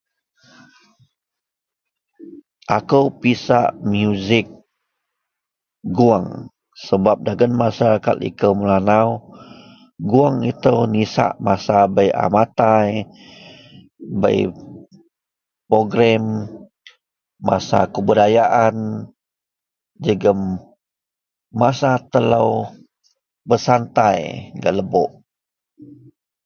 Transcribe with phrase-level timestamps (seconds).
[2.77, 4.47] Ako pisak musik
[5.97, 6.27] goung
[6.85, 9.07] sebab dagen masyarakat liko melanau
[10.09, 12.89] goung ito nisak masa bei a matai,
[14.21, 14.39] bei
[15.69, 16.23] progem
[17.49, 18.75] masa kebudayaan
[20.03, 20.39] jegum
[21.61, 22.45] masa telo
[23.49, 24.17] bersantai
[24.61, 25.11] gak lebok.